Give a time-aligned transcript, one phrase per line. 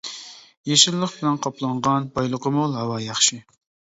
[0.69, 3.41] يېشىللىق بىلەن قاپلانغان، بايلىقى مول، ھاۋا ياخشى.